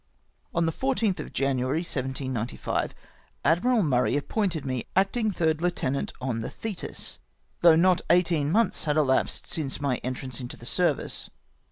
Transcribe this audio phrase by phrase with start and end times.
[0.55, 2.95] On the 14th of January 1795,
[3.45, 7.19] Admiral Murray appointed me acting third heutenant of the Thetis,
[7.61, 11.29] though not eighteen months had elapsed since my entrance into the service.